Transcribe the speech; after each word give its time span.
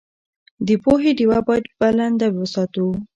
د 0.67 0.69
پوهې 0.83 1.11
ډېوه 1.17 1.39
باید 1.47 1.65
بلنده 1.79 2.27
وساتو. 2.39 2.87